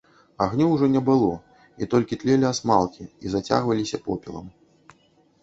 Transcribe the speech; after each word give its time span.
Агню 0.43 0.69
ўжо 0.69 0.87
не 0.93 1.01
было, 1.09 1.29
і 1.81 1.89
толькі 1.91 2.19
тлелі 2.23 2.49
асмалкі 2.53 3.03
і 3.27 3.35
зацягваліся 3.35 4.03
попелам. 4.09 4.51